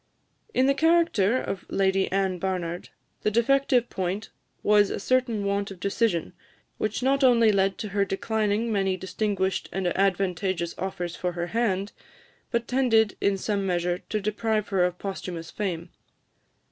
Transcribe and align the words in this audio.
In 0.55 0.65
the 0.65 0.73
character 0.73 1.37
of 1.39 1.63
Lady 1.69 2.11
Anne 2.11 2.39
Barnard, 2.39 2.89
the 3.21 3.29
defective 3.29 3.87
point 3.91 4.31
was 4.63 4.89
a 4.89 4.99
certain 4.99 5.45
want 5.45 5.69
of 5.69 5.79
decision, 5.79 6.33
which 6.79 7.03
not 7.03 7.23
only 7.23 7.51
led 7.51 7.77
to 7.77 7.89
her 7.89 8.03
declining 8.03 8.71
many 8.71 8.97
distinguished 8.97 9.69
and 9.71 9.85
advantageous 9.95 10.73
offers 10.79 11.15
for 11.15 11.33
her 11.33 11.45
hand, 11.53 11.91
but 12.49 12.67
tended, 12.67 13.15
in 13.21 13.37
some 13.37 13.63
measure, 13.63 13.99
to 14.09 14.19
deprive 14.19 14.69
her 14.69 14.83
of 14.85 14.97
posthumous 14.97 15.51
fame. 15.51 15.91